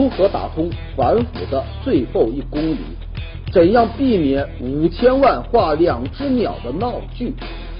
[0.00, 2.78] 如何打通反腐的最后一公里？
[3.52, 7.34] 怎样避免五千万画两只鸟的闹剧？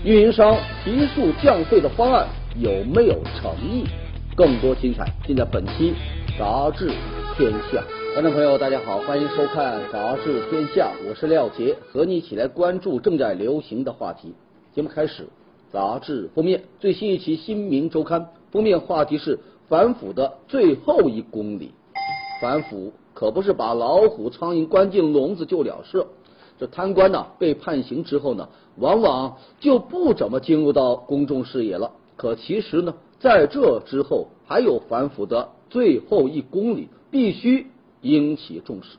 [0.04, 2.28] 运营商提速降费的方案
[2.58, 3.86] 有没有诚意？
[4.36, 5.94] 更多精彩尽在本期
[6.38, 6.90] 《杂志
[7.38, 7.78] 天下》。
[8.12, 14.34] 观众朋友，大家好，欢迎收看《杂志天下》，我是廖杰，和你一起来关注正在流行的话题。
[14.74, 15.26] 节目开始，
[15.72, 18.20] 杂志封面最新一期《新民周刊》
[18.52, 19.38] 封面话题是
[19.70, 21.72] 反腐的最后一公里。
[22.40, 26.06] 反腐可不是把老虎、苍蝇关进笼子就了事。
[26.58, 31.90] 这贪官呢被判刑之后呢，往往就不怎么进入到公众视野了。
[32.16, 37.66] 可其实呢，在这之后还有反腐的最后一公里，必须
[38.02, 38.98] 引起重视。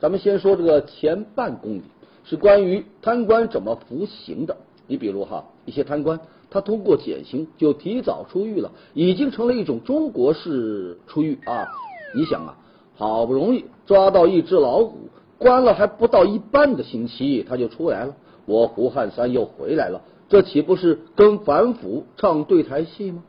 [0.00, 1.82] 咱们先说这个前半公里，
[2.24, 4.56] 是关于贪官怎么服刑的。
[4.86, 11.68] 你比如哈，一些贪官他通过减刑就提早出狱了，已经成了一种中国式出狱啊。
[12.14, 12.56] 你想啊。
[12.98, 18.16] 好不容易抓到一只老虎，关了还不到一半的星期，他就出来了。
[18.44, 23.22] 我胡汉三又回来了，这岂不是跟反腐唱对台戏吗？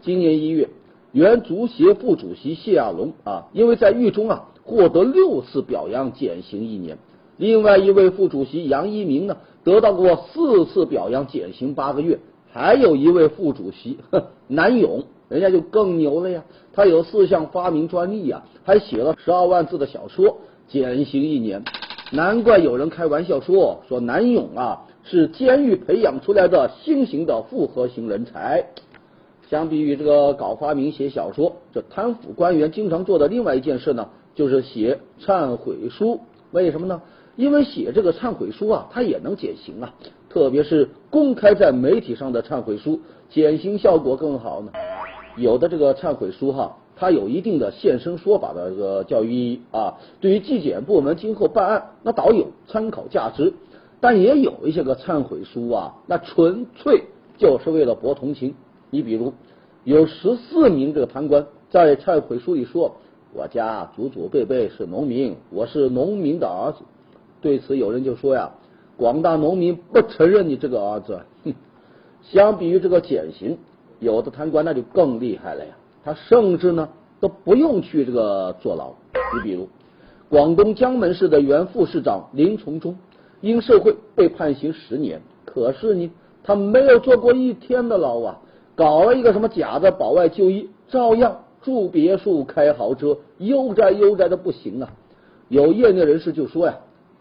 [0.00, 0.68] 今年一月，
[1.10, 6.96] 原足协副主席谢亚龙啊，因为在狱中啊获得六次表扬，减刑一年。
[7.36, 12.20] 另外一位副主席杨一鸣呢，得到过四次表扬，减刑八个月。
[12.52, 13.98] 还有一位副主席
[14.46, 15.02] 南勇。
[15.30, 16.42] 人家就更牛了呀！
[16.72, 21.62] 他有四项发明专利呀，还写了十二万字的小说，减刑一年。
[22.10, 28.66] 难怪有人开玩笑说说南勇啊是监狱培养出来的新型的复合型人才。
[29.48, 36.20] 相比于这个搞发明写小说，这贪腐官员经常做的另外一件事呢，就是写忏悔书。
[36.50, 37.00] 为什么呢？
[37.36, 39.94] 因为写这个忏悔书啊，他也能减刑啊，
[40.28, 44.72] 特别是公开在媒体上的忏悔书，减刑效果更好呢。
[45.40, 53.54] 有的这个忏悔书哈，它有一定的现身说法的这个教育意义啊，对于纪检部门今后办案那倒有参考价值。
[54.02, 57.04] 但也有一些个忏悔书啊，那纯粹
[57.36, 58.54] 就是为了博同情。
[58.90, 59.32] 你比如
[59.84, 62.96] 有十四名这个贪官在忏悔书里说
[63.34, 66.78] ：“我家祖祖辈辈是农民，我是农民的儿子。”
[67.42, 68.52] 对此有人就说呀
[68.96, 71.54] ：“广大农民不承认你这个儿子。”哼，
[72.22, 73.58] 相比于这个减刑。
[74.00, 75.72] 有的贪官那就更厉害了呀，
[76.02, 76.88] 他甚至呢
[77.20, 78.92] 都不用去这个坐牢。
[79.36, 79.68] 你比如
[80.28, 82.96] 广东江门市的原副市长林从忠，
[83.40, 86.10] 因受贿被判刑十年，可是呢
[86.42, 88.38] 他没有坐过一天的牢啊，
[88.74, 94.90] 搞了一个什么假的保外就医，照样住别墅、开豪车，悠哉悠哉的不行啊。
[95.48, 96.74] 有业内人士就说呀，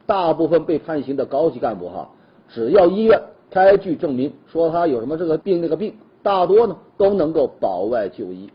[0.05, 2.09] 大部分被判刑的高级干部哈，
[2.47, 3.19] 只要医院
[3.51, 5.93] 开具证明说他有什么这个病那个病。
[6.21, 8.49] 大多呢都能够保外就医，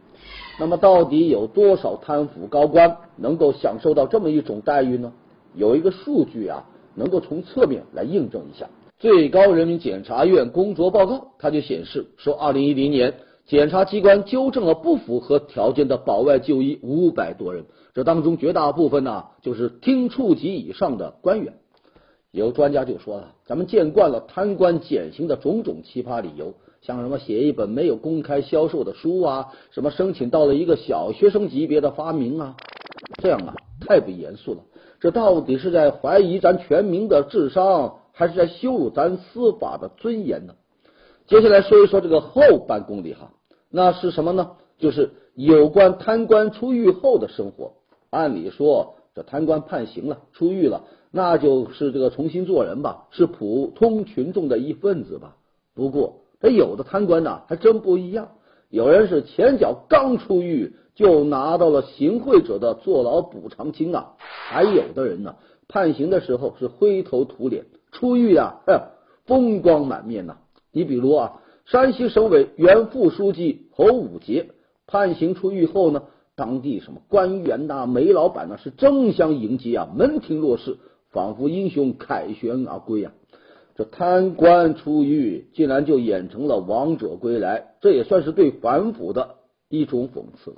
[0.60, 5.12] 那么到底有多少贪腐高官能够享受到这么一种待遇呢？
[5.54, 6.64] 有一个数据啊，
[6.94, 8.68] 能够从侧面来印证一下。
[8.98, 13.14] 最高人民检察院工作报告，它就显示说，二零一零年
[13.46, 21.54] 检察机关纠正了不符合条件的保外就医五百多人，这当中绝大部分呢就是厅处级以上的官员。
[22.30, 26.54] 有专家就说了，咱们见惯了贪官减刑的种种奇葩理由。
[26.84, 32.56] 像什么写一本没有公开销售的书啊，什么申请到了一个小学生级别的发明啊，
[33.22, 34.60] 这样啊太不严肃了。
[35.00, 40.56] 这到底是在怀疑咱全民的智商，还是在羞辱咱司法的尊严呢？
[41.26, 43.30] 接下来说一说这个后半公里哈，
[43.70, 44.50] 那是什么呢？
[44.76, 47.72] 就是有关贪官出狱后的生活。
[48.10, 55.36] 按理说，这贪官判刑了，出狱了，那就是这个重新做人吧，是普通群众的一份子吧。
[55.74, 56.20] 不过。
[56.40, 58.28] 这有的贪官呢，还真不一样。
[58.70, 65.36] 有人是前脚刚出狱就拿到了行贿者的坐牢补偿金啊，还有的人呢，
[65.68, 68.60] 判刑的时候是灰头土脸，出狱呀，
[69.26, 70.36] 风光满面呐。
[70.72, 74.50] 你比如啊，山西省委原副书记侯武杰
[74.86, 76.02] 判刑出狱后呢，
[76.34, 80.76] 当地什么官员呐、煤老板呢，是争相迎接啊，门庭若市，
[81.10, 83.12] 仿佛英雄凯旋而归啊。
[83.76, 89.36] 这贪官出狱，竟然就演成了王者归来，这也算是对反腐的
[89.68, 90.56] 一种讽刺了。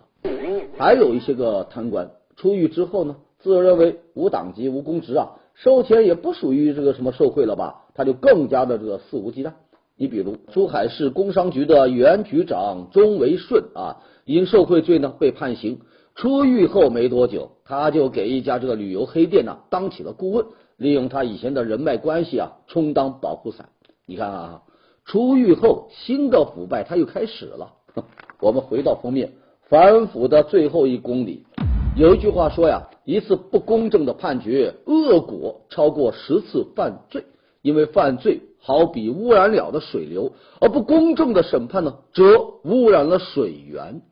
[0.76, 9.52] 还有一些个贪官出狱之后呢，自认为无党籍无公职啊，收钱也不属于这个什么受贿了吧，他就更加的这个肆无忌惮。
[9.96, 15.80] 你比如珠海市工商局的原局长钟维顺啊，因受贿罪呢被判刑，
[16.14, 20.44] 出狱后没多久，他就给一家这个旅游黑店呢当起了顾问。
[20.76, 23.68] 利用他以前的人脉关系啊，充当保护伞。
[24.06, 24.62] 你看啊，
[25.04, 27.72] 出狱后新的腐败他又开始了。
[28.40, 29.32] 我们回到封面，
[29.68, 31.44] 反腐的最后一公里，
[31.96, 37.24] 有一句话说呀，一次不公正的判决，恶果超过十次犯罪。
[37.62, 44.02] 因为犯罪好比污染了的水流，而不公正的审判呢，则污染了水源。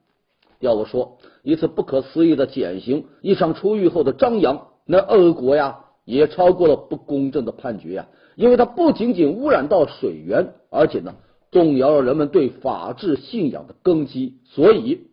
[0.59, 8.09] 要我说，一次不可思议的减刑，一场出狱后的张扬，那恶果呀，也超过了不公正的判决呀。
[8.37, 11.15] 因为它不仅仅污染到水源，而且呢，
[11.53, 14.39] 动摇了人们对法治信仰的根基。
[14.45, 15.07] 所以，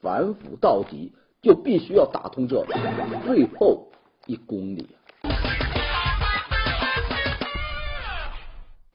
[0.00, 2.64] 反腐到底，就必须要打通这
[3.26, 3.88] 最后
[4.26, 4.86] 一公里。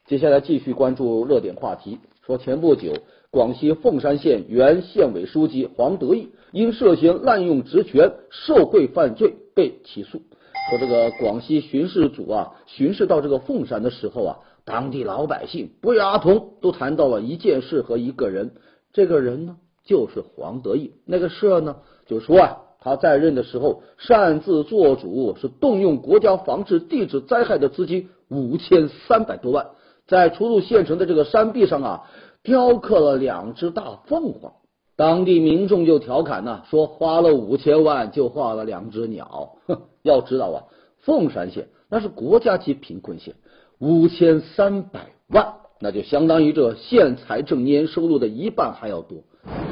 [0.08, 2.94] 接下来继续关注热点话题，说前不久，
[3.30, 10.22] 广西凤山县原县委书记黄德义因涉嫌滥用职权、受贿犯罪被起诉。
[10.70, 18.56] 说这个广西巡视组啊，巡视到这个凤山的时候啊，当地老百姓不约而同都谈到了一件事和一个人，
[18.94, 21.78] 这个人呢就是黄德义，那个事呢
[22.08, 29.68] 就说啊，他在任的时候擅自做主，是动用国家防治地质灾害的资金五千三百多万。
[30.08, 32.04] 在出入县城的这个山壁上啊，
[32.44, 34.54] 雕刻了两只大凤凰。
[34.96, 39.58] 当地民众就调侃呢，说花了五千万就画了两只鸟。
[39.68, 40.58] 哼，要知道啊，
[41.00, 43.34] 凤山县那是国家级贫困县，
[43.80, 49.18] 五千三百万，那就相当于这县财政年收入的一半还要多。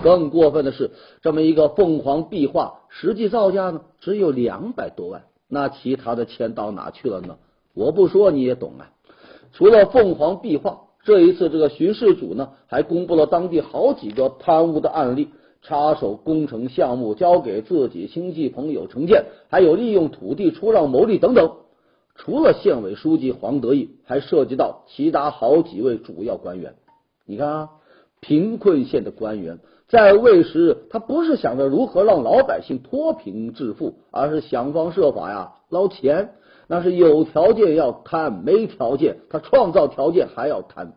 [0.03, 0.91] 更过分的是，
[1.21, 5.23] 这么一个凤凰壁画，实际造价呢只有两百多万。
[5.47, 7.37] 那其他的钱到哪去了呢？
[7.75, 8.91] 我不说你也懂啊。
[9.53, 15.29] 除了凤凰壁画，这一次这个巡视组呢，还公布了当地好几个贪污的案例：
[15.63, 21.51] 插手工程项目交给自己亲戚朋友承建，还有利用土地出让牟利等等。
[22.15, 26.75] 除了县委书记黄德义，还涉及到其他好几位主要官员。
[27.25, 27.69] 你看啊，
[28.19, 36.35] 贫困县的官员在位时，他不是想着如何让老百姓脱贫致富，而是想方设法呀捞钱。
[36.67, 40.93] 那是有条件要贪，没条件他创造条件还要贪。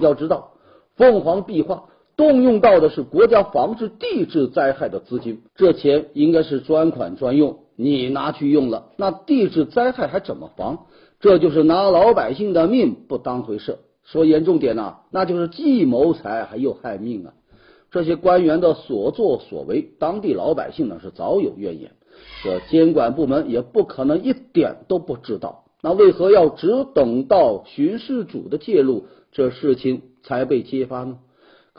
[0.00, 0.52] 要知道，
[0.96, 1.84] 凤凰壁画
[2.18, 10.86] 动用到的是国家防治地质灾害的资金，这钱应该是专款专用，你拿去用了，那地质灾害还怎么防？
[11.20, 13.78] 这就是拿老百姓的命不当回事。
[14.02, 17.34] 说严重点呢，那就是既谋财还又害命啊！
[17.92, 21.92] 这些官员的所作所为，当地老百姓呢是早有怨言。
[22.42, 31.18] 这监管部门也不可能一点都不知道，那为何要只等到巡视组的介入，这事情才被揭发呢？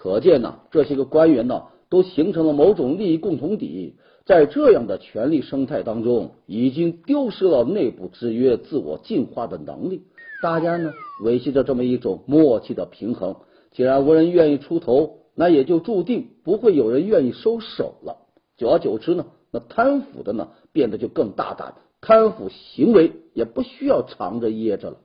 [0.01, 10.03] 可见呢，这些个官员呢，都形成了某种利益共同体，在这样的权力生态当中，已经丢失了内部制约、自我进化的能力。
[10.41, 13.35] 大家呢，维系着这么一种默契的平衡。
[13.73, 18.19] 既然无人愿意出头，那也就注定不会有人愿意收手了。
[18.55, 19.25] 久而久之呢？
[19.51, 24.97] 那贪腐的呢，变得就更大胆，贪腐行为也不需要藏着掖着了。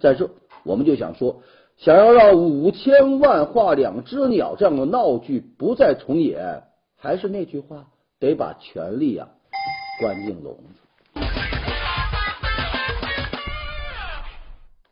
[0.00, 0.30] 在这，
[0.64, 1.42] 我们就想说，
[1.84, 6.62] 想要让五千万画两只鸟这样的闹剧不再重演，
[6.96, 7.88] 还是那句话，
[8.20, 9.26] 得把权力啊
[10.00, 11.20] 关进笼子。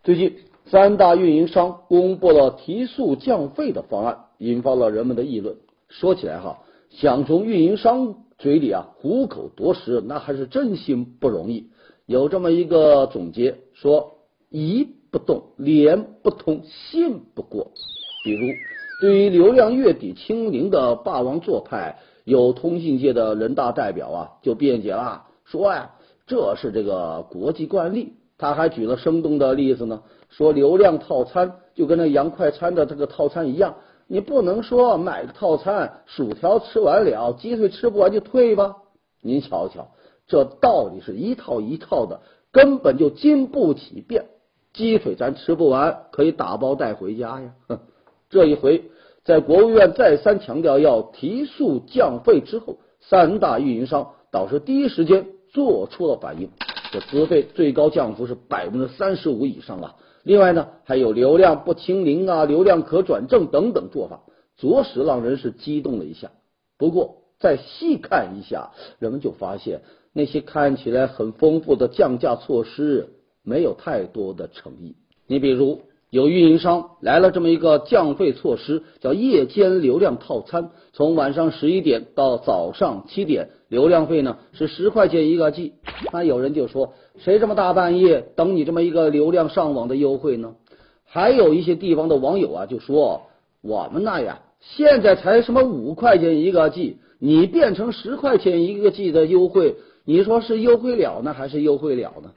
[0.03, 5.55] 最近，三大运营商公布了提速降费的方案，引发了人们的议论。
[5.89, 6.59] 说起来哈，
[6.91, 8.17] 想从运营商。
[8.39, 11.69] 嘴里啊，虎口夺食，那还是真心不容易。
[12.07, 14.15] 有这么一个总结说：
[14.49, 17.73] 一不动，连不通，信不过。
[18.25, 18.55] 比如，
[19.01, 25.91] 对于流量月底清零的霸王做派，有通信界的人大代表啊，就辩解了，说呀，
[26.27, 28.15] 这是这个国际惯例。
[28.39, 33.75] 他还举了生动的例子呢，说流量套餐就跟那洋快餐的这个套餐一样。
[34.07, 38.77] 你不能说买个套餐，薯条吃完了，鸡腿吃不完就退吧？
[39.23, 39.89] 您瞧瞧，
[40.27, 44.25] 这道理是一套一套的，根本就经不起变。
[44.81, 47.53] 鸡腿咱吃不完，可以打包带回家呀。
[47.69, 47.81] 哼，
[48.31, 48.91] 这一回，
[49.25, 56.49] 在国务院再三强调要提速降费之后，三大运营商倒是第一时间做出了反应，
[56.93, 59.97] 这资费最高降幅是百分之三十五以上啊。
[60.23, 64.23] 另外呢，还有流量不清零啊，流量可转正等等做法，
[64.57, 66.31] 着实让人是激动了一下。
[66.79, 69.83] 不过再细看一下，人们就发现
[70.15, 73.09] 那些看起来很丰富的降价措施，
[73.51, 74.95] 没有太多的诚意。
[75.27, 75.81] 你比如。
[76.13, 85.75] 有运营商来了这么一个降费措施，叫夜间流量套餐，从晚上十一点到早上七点，流量费呢是十块钱一个 G。
[86.13, 90.57] 那有人就说，谁这么大半夜等你这么一个流量上网的优惠呢？
[91.05, 93.23] 还有一些地方的网友啊就说，
[93.63, 102.33] 我们那呀现在才什么五块钱一个 G，你变成十块钱一个 G 的优惠，你说是优惠了呢，还是优惠了呢？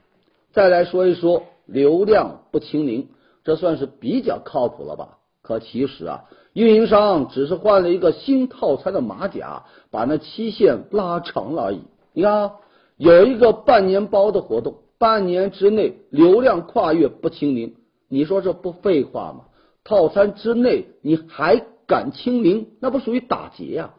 [0.54, 3.08] 再来说一说流量不清零，
[3.42, 5.18] 这算是比较靠谱了吧？
[5.42, 11.80] 可其实啊，运营商只是换了一个新套餐的马甲，把那期限拉长了而已。
[12.12, 12.52] 你看，啊，
[12.96, 17.74] 有一个半年包的活动，半年之内流量跨越不清零，
[18.08, 19.46] 你说这不废话吗？
[19.82, 23.90] 套餐之内你还敢清零，那不属于打劫呀？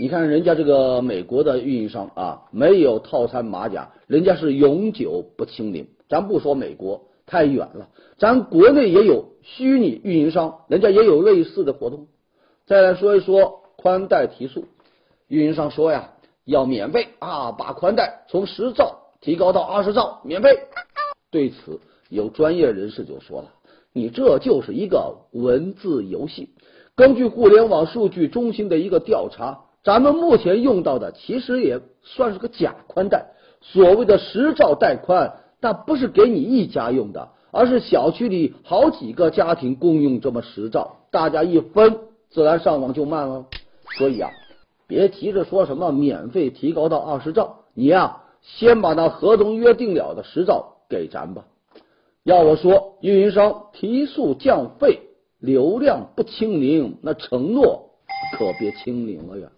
[0.00, 5.86] 你看人家这个美国的运营商啊，没有套餐马甲，人家是永久不清零。
[6.12, 7.88] 咱不说美国太远了，
[8.18, 12.06] 咱国内也有虚拟运营商，人家也有类似的活动。
[12.66, 14.66] 再来说一说宽带提速，
[15.26, 16.10] 运营商说呀，
[16.44, 20.50] 要免费啊，把宽带从十兆提高到二十兆，免费。
[21.30, 23.48] 对此，有专业人士就说了，
[23.94, 26.50] 你这就是一个文字游戏。
[26.94, 29.60] 根据互联网数据中心的一个调查。
[29.84, 42.00] 咱们目前用到的其实也算是个假宽带，所谓的十兆带宽，那不是给你一家用的，而是小区里好几个家庭共用这么十兆，大家一分，
[42.30, 43.46] 自然上网就慢了。
[43.96, 44.28] 所以啊，
[44.88, 51.44] 别急着说什么免费提高到二十兆，你呀，先把那合同约定了的十兆给咱吧。
[52.24, 54.98] 要我说，运营商提速降费，
[55.38, 57.90] 流量不清零，那承诺
[58.36, 59.48] 可别清零了呀。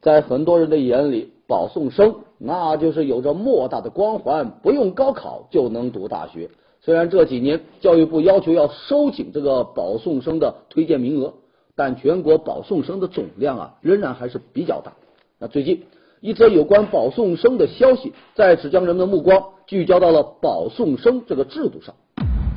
[0.00, 6.48] 在很多人的眼里，保送生那就是有着莫大的光环，不用高考就能读大学。
[6.80, 11.34] 虽然这几年教育部要求要收紧这个保送生的推荐名额，
[11.76, 14.94] 但全国保送生的总量啊仍然还是比较大。
[15.38, 15.82] 那最近
[16.22, 21.94] 一则有关保送生的消息，再次将人们的目光聚焦到了保送生这个制度上。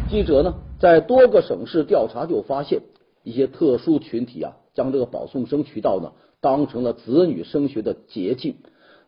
[0.10, 2.80] 记者呢在多个省市调查，就发现
[3.24, 6.14] 一些特殊群体啊，将这个保送生渠道呢。
[6.42, 8.58] 当成了子女升学的捷径，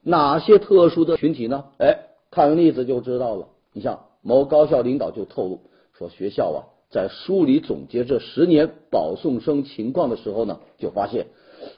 [0.07, 1.65] 哪些特殊的群体呢？
[1.79, 1.99] 哎，
[2.31, 3.47] 看个例子就知道了。
[3.73, 5.59] 你像某高校领导就透露
[5.97, 6.59] 说，学校啊
[6.89, 11.27] 在梳理总结这十年保送生情况的时候呢，就发现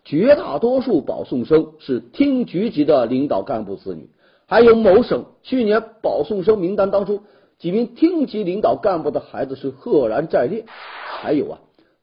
[0.06, 4.12] 绝大多数保送生是厅局级的领导干部子女，
[4.46, 7.22] 还有某省去年保送生名单当中
[7.58, 11.60] 几名厅级领导干部的孩子是赫然在列，还有啊。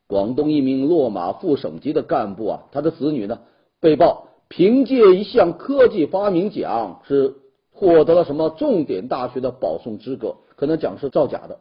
[0.09, 3.38] 广东一名落马副省级的干部啊，他的子女呢
[3.80, 7.34] 被曝凭借一项科技发明奖是
[7.72, 11.58] 获得了什么重点大学的保送资格，可能奖是造假的。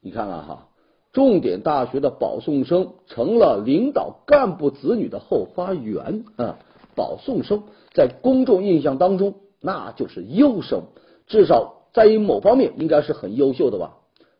[0.00, 0.68] 你看看哈，
[1.12, 6.58] 重点大学的保送生成了领导干部子女的后花园啊！
[6.94, 7.62] 保送生
[7.94, 10.82] 在公众印象当中那就是优生，
[11.26, 13.96] 至少在于某方面应该是很优秀的吧。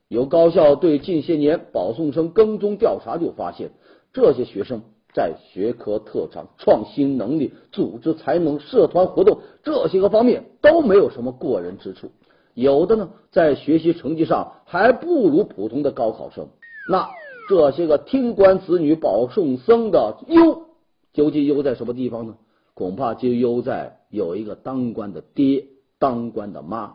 [0.08, 3.70] 有高校对近些年保送生跟踪调查，就发现
[4.12, 12.10] 这些学生在学科特长、创新能力、组织才能、社团活动这些个方面都没有什么过人之处，
[12.54, 16.48] 有的呢在学习成绩上还不如普通的高考生。
[16.88, 17.08] 那
[17.48, 20.66] 这些个听官子女保送生的优，
[21.12, 22.36] 究竟优在什么地方呢？
[22.74, 25.66] 恐怕就优在有一个当官的爹、
[25.98, 26.94] 当官的妈。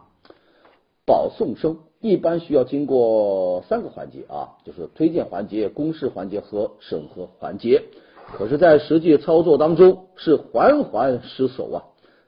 [1.05, 1.77] 保送生。
[1.99, 7.85] 一般需要经过三个环节啊，就是推荐环节、公示环节和审核环节。
[8.33, 11.83] 可是，在实际操作当中是环环失守啊。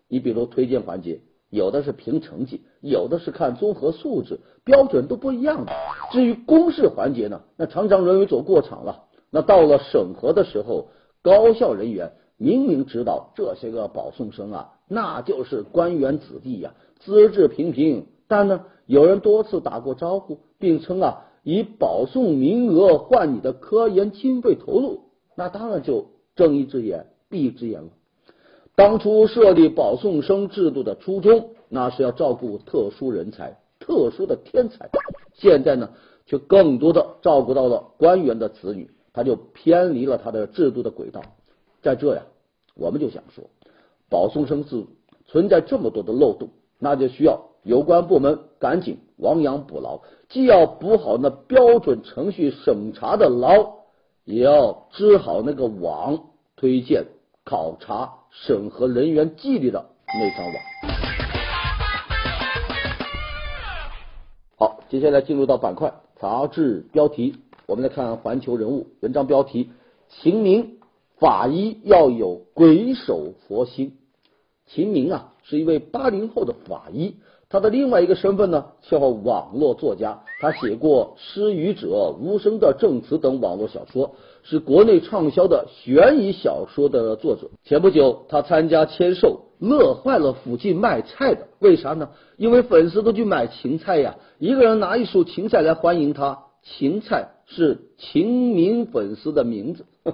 [0.07, 5.71] 你比如推荐环节，有的是凭成绩，有的是看综合素质，标准都不一样的。
[6.11, 9.03] 至于公示环节呢，那常常人为走过场了。
[9.29, 10.87] 那到了审核的时候，
[11.21, 18.07] 高校人员明明知道这些个保送生啊，那就是官员子弟呀，资质平平。
[18.27, 25.01] 但呢，有人多次打过招呼，并称啊，以保送名额换你的科研经费投入，
[25.39, 27.87] 那当然就睁一只眼闭一只眼了。
[28.75, 34.89] 当初设立保送生制度的初衷，那是要照顾特殊人才、特殊的天才。
[35.35, 35.91] 现在呢，
[36.25, 41.21] 却更多的照顾到了官员的子女，他就偏离了他的制度的轨道。
[41.81, 42.23] 在这呀，
[42.75, 43.45] 我们就想说，
[44.09, 44.87] 保送生制度
[45.25, 47.45] 存在这么多的漏洞，那就需要。
[47.63, 53.78] 有关部门赶紧亡羊补牢，既要补好那标准程序审查的牢，
[54.29, 57.07] 也要织好那个网，推荐、
[57.43, 60.55] 考察、审核人员纪律的那张网。
[64.55, 69.71] 好，接下来进入到板块杂志标题，我们来看《环球人物》文章标题：
[70.09, 70.77] 秦明
[71.17, 73.97] 法医要有鬼手佛心。
[74.67, 77.15] 秦明啊，是一位八零后的法医。
[77.51, 80.21] 他的另外一个身份呢，叫网络作家。
[80.39, 84.13] 他写过《失语者》《无声的证词》等网络小说，
[84.43, 87.49] 是国内畅销的悬疑小说的作者。
[87.63, 91.47] 前不久，他参加签售，乐坏了附近卖菜的。
[91.57, 92.11] 为啥呢？
[92.37, 96.43] 因为粉丝都去买芹菜呀，一个人拿一束芹菜来欢迎他。
[96.61, 99.85] 芹菜是秦明粉丝的名字。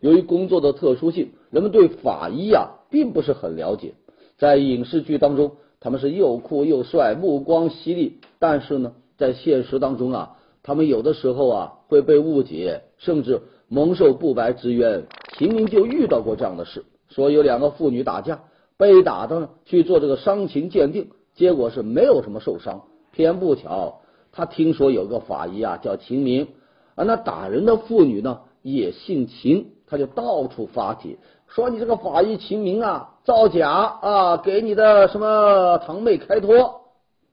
[0.00, 3.94] 由于工作的特殊性，人们对法医呀并不是很了解。
[4.36, 5.52] 在影视剧当中，
[5.86, 8.18] 他们是又酷又帅，目光犀利。
[8.40, 15.04] 但是呢，在现实当中啊，他们有的时候啊会被误解，甚至蒙受不白之冤。
[15.38, 18.40] 秦明就遇到过这样的事，说有两个妇女打架，
[18.76, 22.82] 被打的呢去做这个伤情鉴定，结果是没有什么受伤。
[23.12, 24.00] 偏不巧，
[24.32, 26.48] 他听说有个法医啊叫秦明，
[26.96, 31.16] 啊那打人的妇女呢也姓秦，他就到处发帖。
[31.46, 36.80] 说你这个法医秦明啊，造假啊，给你的什么堂妹开脱。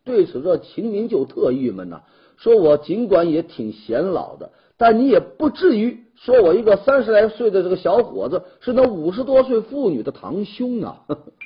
[0.05, 2.03] 对此，这秦明就特郁闷呐，
[2.37, 11.03] 说我尽管也挺显老的，但你也不至于说我一个三十来岁的这个小伙子是那五十多岁妇女的堂兄啊。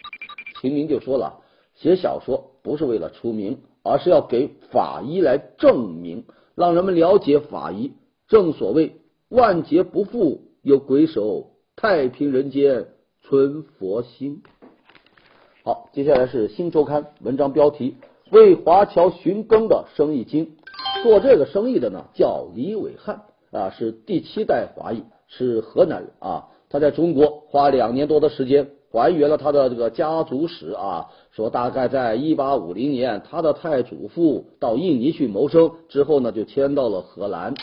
[0.60, 1.40] 秦明就说了，
[1.76, 7.94] 写小说不是为了出名，而是要给法医来证明，让人们了解法医。
[8.28, 9.00] 正所谓
[9.30, 11.52] 万劫不复有鬼手。
[11.78, 12.88] 太平人间
[13.22, 14.44] 存佛心。
[15.64, 17.96] 好，接下来是新周刊文章标题：
[18.32, 20.58] 为华侨寻根的生意经。
[21.04, 23.22] 做这个生意的呢，叫李伟汉
[23.52, 26.50] 啊，是第七代华裔，是河南人啊。
[26.70, 37.54] 他在中国花两年多的时间还原了他的这个家族史啊，说大概在一八五零年，他的太祖父到印尼去谋生之后呢，就迁到了荷兰。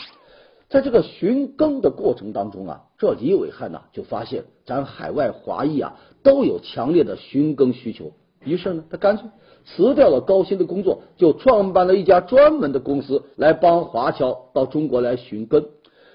[0.69, 9.27] 在这个寻根的过程当中啊，这李伟汉呢就发现咱海外华裔啊都有强烈的寻根需求，于是呢他干脆
[9.65, 15.65] 辞掉了高薪的工作，就创办了一家专门的公司来帮华侨到中国来寻根。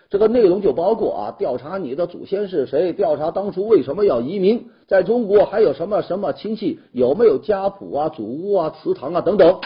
[0.08, 9.60] 这个内容就包括啊调查你的祖先是谁，调查当初为什么要移民，在中国还有什么什么亲戚，有没有家谱啊、祖屋啊、祠堂啊等等。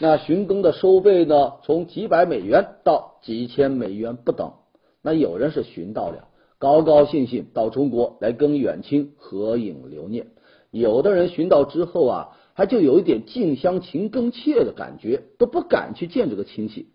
[0.00, 4.52] 那寻根的收费呢，从几百美元到几千美元不等。
[5.00, 6.26] 那有人是寻到了，
[6.64, 10.24] 高高兴兴到中国来跟远亲合影留念；
[10.70, 16.86] 有的人寻到之后啊，还就有一点近乡情更怯的感觉，都不敢去见这个亲戚。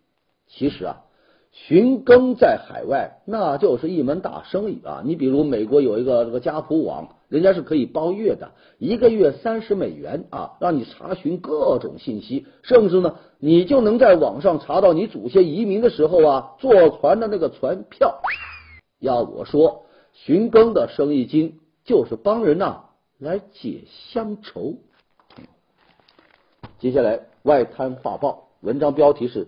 [0.47, 1.03] 其实啊。
[1.51, 5.01] 寻根在海外那就是一门大生意啊！
[5.03, 18.21] 你比如美国有一个这个家谱网，人家是可以包月的，一个月三十美元啊，让你查询各种信息，甚至呢，你就能在网上查到你祖先移民的时候啊坐船的那个船票。
[18.99, 22.83] 要我说，寻根的生意经就是帮人呐
[23.17, 24.75] 来解乡愁。
[26.79, 29.47] 接下来外滩画报文章标题是。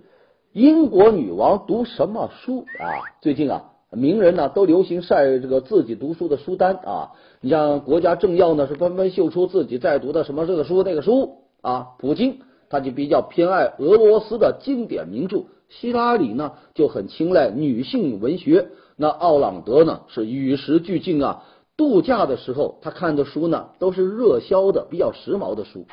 [0.54, 3.08] 英国女王读什么书啊？
[3.22, 7.12] 最近啊，名人呢都流行晒这个自己读书的书单啊。
[7.40, 11.96] 你像国家政要呢是纷纷秀出自己在读的什么这个书那个书啊。
[12.00, 18.68] 普京他就比较偏爱俄罗斯的经典名著，希拉里呢就很青睐女性文学。
[19.02, 21.44] 那奥朗德呢是与时俱进啊，
[21.76, 25.86] 度假的时候他看的书呢都是热销的、比较时髦的书。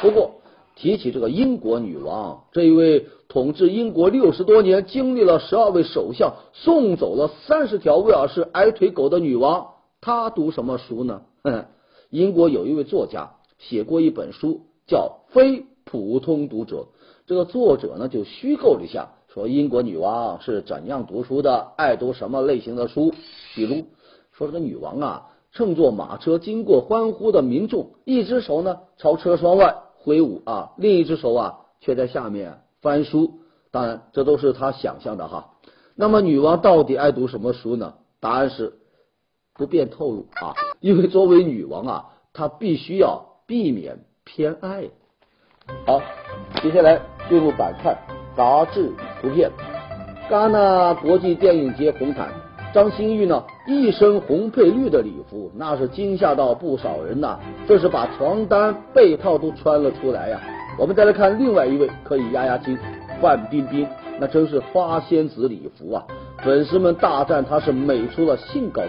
[0.00, 0.36] 不过。
[0.74, 9.66] 提起这个英国女王，这一位统治英国六十多年、经历了十二位首相、送走了三十条威尔士矮腿狗的女王，
[10.00, 11.20] 她读什么书呢？
[12.08, 16.76] 英国有一位作家写过一本书，叫《非普通读者》。
[17.26, 23.14] 这个作者呢，就虚构了一下，说英国女王是怎样读书的，爱读什么类型的书。
[23.54, 23.86] 比如
[24.32, 29.76] 说，这个女王啊，乘坐马车经过欢呼的民众，一只手呢朝车窗外。
[30.04, 33.38] 挥舞啊，另一只手啊却在下面翻书。
[33.70, 35.54] 当然，这都是她想象的哈。
[35.94, 37.94] 那么，女王到底爱读什么书呢？
[38.20, 38.74] 答案是
[39.54, 44.90] 不便透露啊，因为作为女王啊，她必须要避免偏爱。
[45.86, 46.02] 好，
[46.60, 47.96] 接下来进入板块
[48.36, 48.92] 杂志
[49.22, 49.50] 图片。
[50.28, 52.28] 戛纳国际电影节红毯。
[52.74, 57.38] 张馨予呢，一身红配绿的礼服，那是惊吓到不少人呐。
[57.68, 60.40] 这是把床单被套都穿了出来呀。
[60.78, 62.78] 我们再来看另外一位，可以压压惊，
[63.20, 63.86] 范冰冰，
[64.18, 66.02] 那真是花仙子礼服啊！
[66.42, 68.88] 粉丝们大赞她是美出了新高度。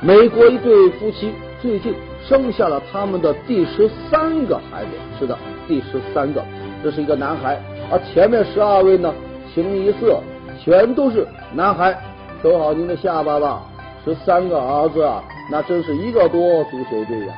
[0.00, 1.30] 美国一对夫妻
[1.60, 1.94] 最近
[2.26, 5.36] 生下了他们的第十三个孩子，是的，
[5.68, 6.42] 第十三个，
[6.82, 7.60] 这是一个男孩，
[7.92, 9.12] 而前面十二位呢，
[9.52, 10.18] 清一色
[10.58, 11.94] 全都是男孩。
[12.42, 13.62] 收好您的下巴吧，
[14.02, 17.34] 十三个儿子啊，那真是一个多足球队呀！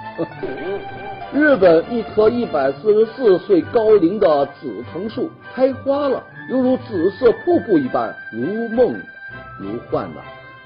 [1.34, 8.94] 日本一棵一百四十四岁高龄的紫藤树开花了，犹如紫色瀑布一般，如梦
[9.58, 10.20] 如幻呐。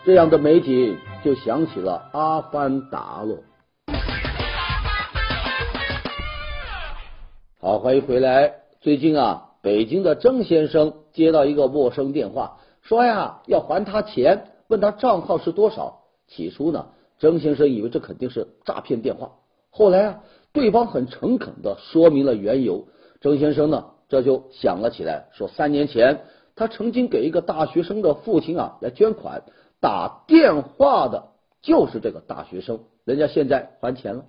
[0.04, 3.38] 这样的美景就想起了《阿凡达》了。
[7.58, 8.52] 好，欢迎回来。
[8.80, 16.00] 最近啊，北京的曾先生接到一个陌生电话，说呀要还他钱，问他账号是多少。
[16.26, 19.32] 起初呢，曾先生以为这肯定是诈骗电话，
[19.70, 20.20] 后来啊，
[20.52, 22.86] 对方很诚恳的说明了缘由。
[23.20, 26.20] 曾先生呢，这就想了起来，说三年前
[26.54, 29.42] 他曾经给一个大学生的父亲啊来捐款。
[29.80, 31.28] 打电话的
[31.62, 34.24] 就是这个大学生，人家现在还钱了。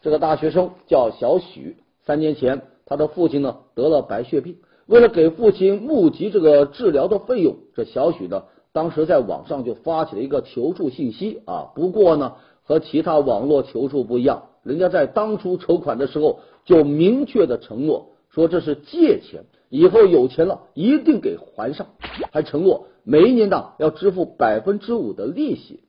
[0.00, 4.58] 这个大学生叫小许，三年前他的父亲呢得了白血病，
[4.92, 11.72] 为了给父亲募集这个治疗的费用，这小许呢当时在网上就发起了一个求助信息啊。
[11.74, 21.86] 不过呢和其他网络求助不一样，人家在当初筹款的时候就明确的承诺说这是借钱，以后有钱了一定给还上，
[22.30, 22.88] 还承诺。
[23.02, 25.80] 每一年呢要支付百分之五的利息，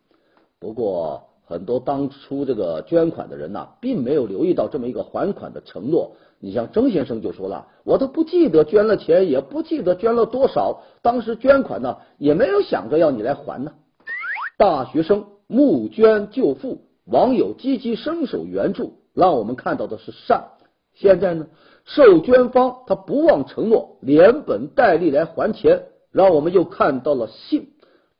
[0.62, 6.14] 不过很多当初这个捐款的人呢，并没有留意到这么一个还款的承诺。
[6.40, 13.74] 你像曾先生就说了，我都不记得捐了钱，也不记得捐了多少，当时捐款呢也没有想着要你来还呢。
[14.58, 20.46] 大学生募捐救富，网友积极伸手援助，让我们看到的是善。
[20.96, 21.46] 现在呢，
[21.86, 25.84] 受捐方他不忘承诺，连本带利来还钱。
[26.12, 27.73] 让我们又看到了信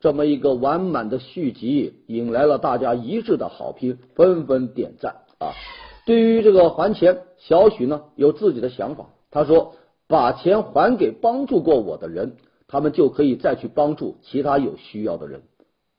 [0.04, 5.56] 这么一个完满的续集，引来了大家一致的好评，纷纷点赞啊！
[6.04, 9.06] 对于这个还钱，小许呢有自己的想法。
[9.30, 12.36] 他说：“把钱还给帮助过我的人，
[12.68, 15.40] 他们就可以再去帮助其他有需要的人。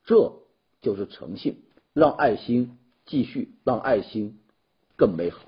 [0.03, 0.33] 这
[0.83, 4.37] 就是诚信，让爱心继续，让爱心
[4.95, 5.39] 更美好。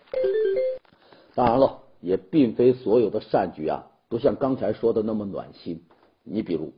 [1.36, 5.84] 当然了，也并非所有的善举啊，都像刚才说的那么暖心。”
[6.30, 6.74] 你比如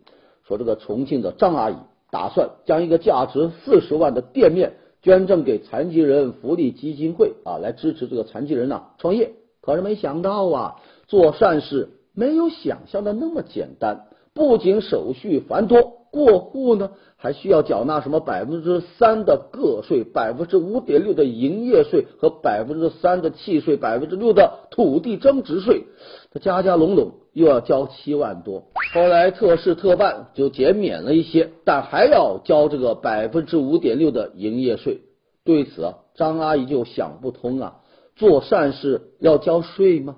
[0.50, 1.76] 说，这个重庆的张阿姨
[2.10, 9.34] 打算将一个价值四十万的店面捐赠给残疾人福利基金会啊，来支持这个残疾人呐创业。
[9.62, 10.76] 可是没想到啊，
[11.08, 16.00] 做善事没有想象的那么简单，不仅手续繁多。
[16.12, 25.84] 过户呢，还需要缴纳什么百分之三的个税、百分之五点六的营业税和百分之三的契税、百分之六的土地增值税，
[26.32, 28.64] 他家家拢拢又要交七万多。
[28.94, 35.02] 后来特事特办就减免了一些，但还要交这个百分之五点六的营业税。
[35.44, 37.78] 对此啊，张阿姨就想不通啊，
[38.16, 40.18] 做善事要交税吗？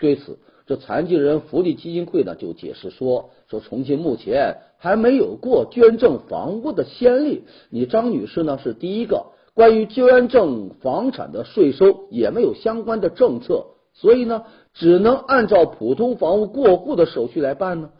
[0.00, 0.38] 对此。
[0.66, 14.42] 这残疾人福利基金会呢就解释说，说重庆目前还没有过捐赠房屋的先例，你张女士呢是第一个，关于捐赠房产的税收也没有相关的政策，所以呢
[14.76, 17.90] 只能按照普通房屋过户的手续来办呢。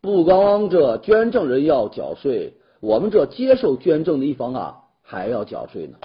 [0.00, 5.96] 不光这捐赠人要缴税，我们这接受捐赠的一方啊还要缴税呢。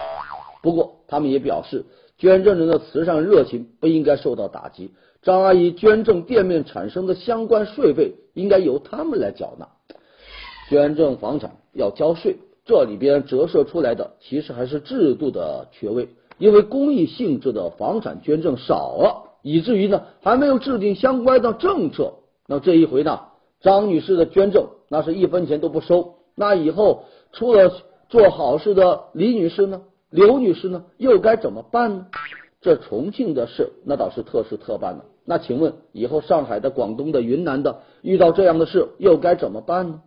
[0.63, 1.85] 不过他们也表示，
[2.17, 4.91] 捐赠人的慈善热情不应该受到打击。
[5.21, 9.67] 张阿姨捐赠店面产生的相关税费应该由他们来缴纳。
[10.69, 22.13] 捐赠房产要交税，这里边折射出来的其实还是制度的缺位，因为公益性质的房产捐赠少了，以至于呢还没有制定相关的政策。
[22.47, 23.21] 那这一回呢，
[23.61, 27.71] 张女士的捐赠那是一分钱都不收，那以后除了
[28.09, 32.07] 做好事的李女士呢，刘女士呢，又该怎么办呢？
[32.59, 35.05] 这重庆的事那倒是特事特办了。
[35.23, 40.01] 那请问以后上海的、广东的、云南的遇到这样的事又该怎么办呢？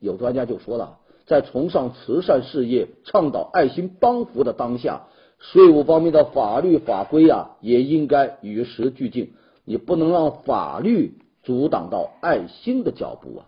[0.00, 9.34] 有专家就说了，在崇尚慈善事业、倡导爱心帮扶的当下，税务方面的法律法规啊也应该与时俱进。
[9.64, 13.46] 你不能让法律阻挡到爱心的脚步啊！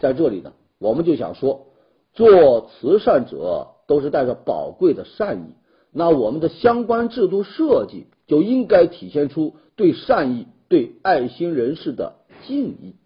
[0.00, 1.68] 在这里呢，我们就想说，
[2.12, 5.54] 做慈善者都是带着宝贵的善意。
[5.90, 12.96] 那我们的相关制度设计就应该体现出对善意、对爱心人士的敬意。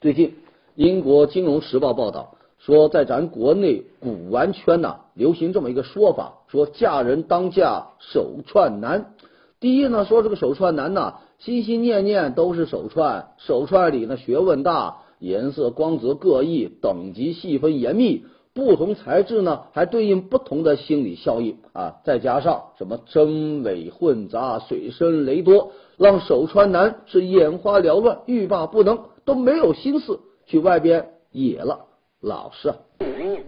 [0.00, 0.36] 最近，
[0.76, 9.14] 英国金融时报报道说，在咱国内古玩圈呐，流行这么一个说法，说嫁人当嫁手串男。
[9.58, 18.26] 第一呢，说这个手串男呐，心心念念都是手串，手串里呢学问大，颜色光泽各异，等级细分严密。
[18.54, 21.96] 不同材质呢，还对应不同的心理效应啊！
[22.04, 31.86] 再加上什么真伪混杂、水深雷多，让手串男是眼花缭乱、欲罢不能，都没有心思去外边野了。
[32.22, 32.72] 老实。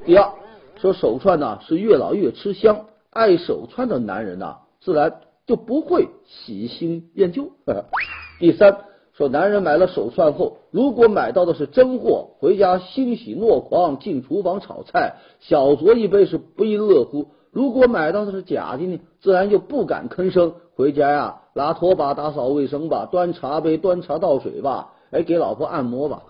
[0.04, 0.32] 第二，
[0.76, 7.52] 说手串呢是越老越吃香，爱手串的男人呐，自然就不会喜新厌旧。
[8.40, 8.78] 第三，
[9.12, 26.24] 说男人买了手串后，如果买到的是真货，回家欣喜若狂，进厨房炒菜，小酌一杯是不亦乐乎；如果买到的是假的呢，自然就不敢吭声，回家呀拿拖把打扫卫生吧，端茶杯端茶倒水吧，哎给老婆按摩吧，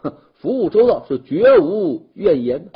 [0.44, 2.68] 服务周到是绝无怨言。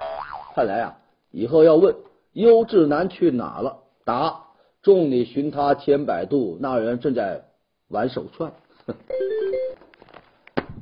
[0.55, 0.97] 看来啊，
[1.31, 1.97] 以后要问
[2.33, 4.45] 优质男去哪了，答
[4.81, 7.45] 众里寻他千百度，那人正在
[7.91, 8.55] 玩手串。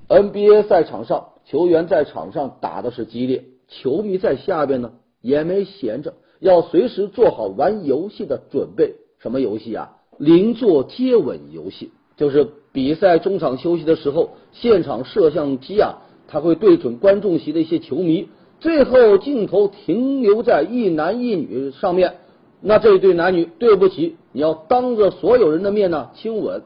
[0.07, 8.95] NBA 赛场上，球员在场上打的是激烈，球迷在下边呢也没闲着，要随时做好玩游戏的准备。
[9.19, 9.97] 什么游戏啊？
[10.19, 15.97] 邻座接吻游戏，就是比赛中场休息的时候，现场摄像机啊，
[16.29, 18.29] 他会对准观众席的一些球迷，
[18.61, 22.15] 最后镜头停留在一男一女上面，
[22.61, 26.63] 那这一对男女，对不起，你要当着所有人的面呢亲吻。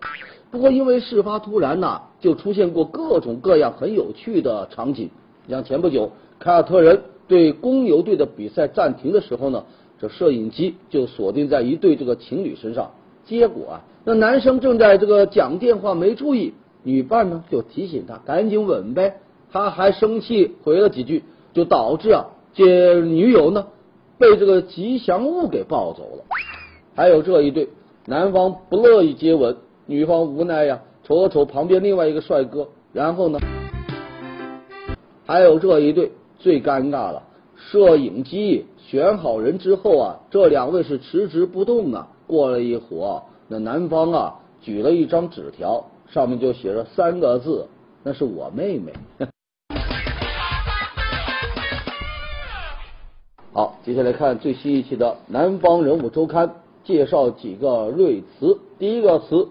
[0.50, 5.10] 不过因为事发突然呐，就出现过各种各样很有趣的场景。
[5.48, 9.64] 像前不久凯尔特人对公牛队的比赛暂停的时候呢，
[10.00, 12.92] 这摄影机就锁定在一对这个情侣身上。
[13.24, 19.20] 结果啊，那男生正在这个讲电话没注意，女伴呢就提醒他赶紧吻呗，
[19.52, 23.66] 他还生气回了几句，就导致啊这女友呢
[24.18, 26.24] 被这个吉祥物给抱走了。
[26.94, 27.68] 还有这一对，
[28.06, 29.56] 男方不乐意接吻。
[29.86, 33.40] 女方无奈呀，瞅了瞅旁边另外一个帅哥，然后呢，
[35.26, 37.24] 还有这一对最尴尬了。
[37.56, 42.08] 摄影机选好人之后啊，这两位是迟迟不动啊。
[42.26, 47.66] 过了一会儿，那男方啊举了一张纸条，上面就写着三个字
[48.04, 48.92] ：“那是我妹妹。”
[53.52, 56.48] 好，接下来看最新一期的《南方人物周刊》，
[56.84, 58.58] 介绍几个瑞词。
[58.78, 59.48] 第一个词。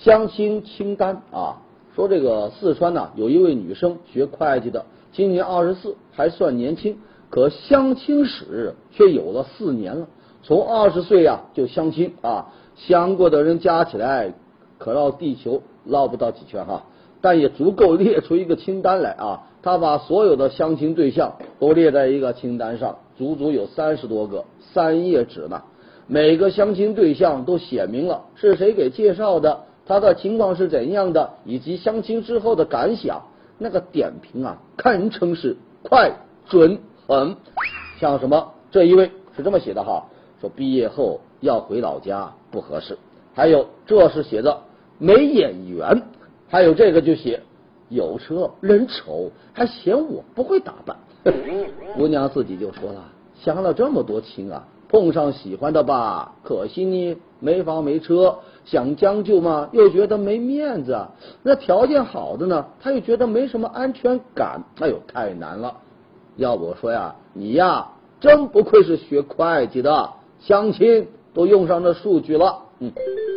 [0.00, 1.56] 相亲清单啊，
[1.96, 6.98] 说这个四川呢，有一位女生学会计的，今年二十四，还算年轻，
[7.30, 10.06] 可相亲史却有了四年了。
[10.44, 14.34] 从二十岁呀就相亲啊，相过的人加起来
[14.78, 16.84] 可绕地球绕不到几圈哈，
[17.20, 19.48] 但也足够列出一个清单来啊。
[19.68, 25.62] 他把所有的相亲对象都列在一个清单上，足足有三十多个，三页纸呢。
[26.06, 29.64] 每个相亲对象都写明了是谁给介绍的。
[29.86, 33.20] 他的情况是怎样的，以及相亲之后的感想，
[33.58, 36.12] 那个点评啊，堪称是快、
[36.46, 37.36] 准、狠。
[38.00, 40.06] 像什么这一位是这么写的哈，
[40.40, 42.96] 说毕业后要回老家不合适。
[43.34, 44.60] 还有这是写的
[44.96, 46.04] 没眼缘，
[46.48, 47.42] 还有这个就写
[47.88, 50.96] 有车人丑，还嫌我不会打扮。
[51.96, 53.04] 姑娘自己就说了，
[53.40, 54.66] 相了这么多亲啊。
[54.90, 61.08] 碰上喜欢的吧，可惜呢，没房没车，想将就嘛，又觉得没面子。
[61.42, 64.64] 那条件好的呢，他又觉得没什么安全感。
[64.80, 65.76] 哎呦，太难了。
[66.36, 72.60] 要我说呀，你呀，真不愧是学会计的，相亲都用上这数据了。
[72.78, 72.90] 嗯，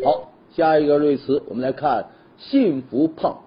[0.06, 2.06] 好，下一个瑞词，我们来看
[2.38, 3.40] 幸福胖，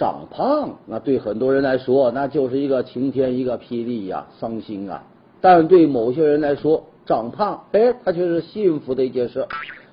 [0.00, 5.02] 长胖，那对很多人来说，那就是一个晴天一个霹雳呀，伤心啊。
[5.42, 9.46] 但对某些人来说，长胖，哎，他却是幸福的一件事。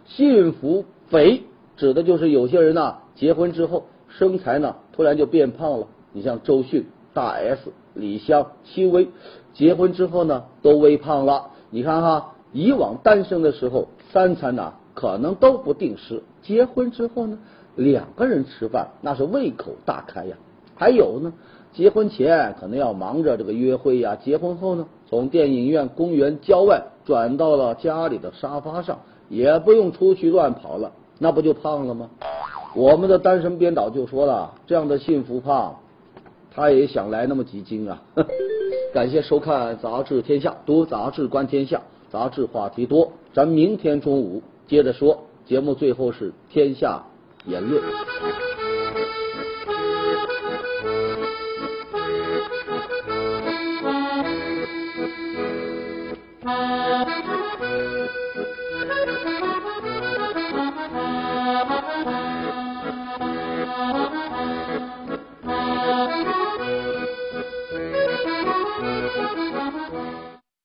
[0.06, 1.44] 幸福肥
[1.76, 5.88] 指的就是有些人呐，结婚之后身材呢突然就变胖了。
[6.14, 9.10] 你像周迅、大 S、李湘、戚薇，
[9.52, 11.48] 结婚之后呢都微胖了。
[11.70, 17.38] 你看哈，以往单身的时候三餐呐可能都不定时，结婚之后呢
[17.76, 20.36] 两个人吃饭那是胃口大开呀。
[20.76, 21.34] 还有呢。
[21.74, 32.10] 结婚前可能要忙着这个约会呀，结婚后呢，从电影院、公园、郊外转到了家里的沙发上，也不用出去乱跑了，那不就胖了吗？
[32.76, 35.76] 我们的单身编导就说了，这样的幸福胖，
[36.50, 38.02] 他也想来那么几斤啊！
[38.92, 45.28] 感谢收看《杂志天下》，读杂志观天下，杂志话题多，咱明天中午接着说。
[45.48, 47.02] 节目最后是天下
[47.46, 47.82] 言论。